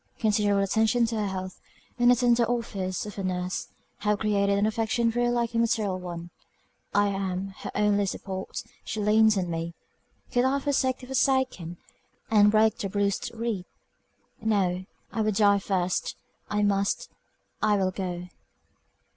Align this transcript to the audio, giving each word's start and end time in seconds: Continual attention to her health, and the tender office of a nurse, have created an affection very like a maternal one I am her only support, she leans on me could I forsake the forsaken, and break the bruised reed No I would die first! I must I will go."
Continual 0.17 0.63
attention 0.63 1.05
to 1.05 1.15
her 1.15 1.27
health, 1.27 1.61
and 1.99 2.09
the 2.09 2.15
tender 2.15 2.43
office 2.49 3.05
of 3.05 3.19
a 3.19 3.23
nurse, 3.23 3.67
have 3.97 4.17
created 4.17 4.57
an 4.57 4.65
affection 4.65 5.11
very 5.11 5.29
like 5.29 5.53
a 5.53 5.59
maternal 5.59 5.99
one 5.99 6.31
I 6.91 7.09
am 7.09 7.49
her 7.59 7.69
only 7.75 8.07
support, 8.07 8.63
she 8.83 8.99
leans 8.99 9.37
on 9.37 9.51
me 9.51 9.75
could 10.31 10.43
I 10.43 10.57
forsake 10.59 11.01
the 11.01 11.05
forsaken, 11.05 11.77
and 12.31 12.49
break 12.49 12.79
the 12.79 12.89
bruised 12.89 13.29
reed 13.35 13.65
No 14.41 14.85
I 15.11 15.21
would 15.21 15.35
die 15.35 15.59
first! 15.59 16.15
I 16.49 16.63
must 16.63 17.11
I 17.61 17.75
will 17.77 17.91
go." 17.91 18.27